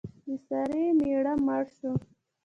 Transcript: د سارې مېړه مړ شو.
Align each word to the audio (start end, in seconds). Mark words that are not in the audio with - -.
د 0.27 0.29
سارې 0.47 0.83
مېړه 0.99 1.33
مړ 1.45 1.63
شو. 1.77 1.91